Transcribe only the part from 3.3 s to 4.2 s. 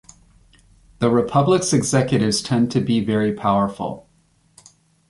powerful.